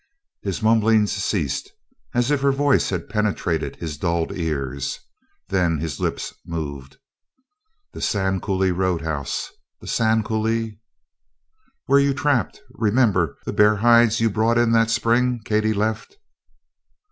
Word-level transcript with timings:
His 0.41 0.63
mumblings 0.63 1.11
ceased 1.11 1.69
as 2.15 2.31
if 2.31 2.41
her 2.41 2.51
voice 2.51 2.89
had 2.89 3.07
penetrated 3.07 3.75
his 3.75 3.99
dulled 3.99 4.35
ears. 4.35 4.99
Then 5.49 5.77
his 5.77 5.99
lips 5.99 6.33
moved: 6.43 6.97
"The 7.93 8.01
Sand 8.01 8.41
Coulee 8.41 8.71
Roadhouse 8.71 9.51
the 9.79 9.85
Sand 9.85 10.25
Coulee" 10.25 10.79
"Where 11.85 11.99
you 11.99 12.15
trapped. 12.15 12.61
Remember 12.71 13.37
the 13.45 13.53
bear 13.53 13.75
hides 13.75 14.19
you 14.19 14.31
brought 14.31 14.57
in 14.57 14.71
that 14.71 14.89
spring 14.89 15.39
Katie 15.45 15.71
left?" 15.71 16.17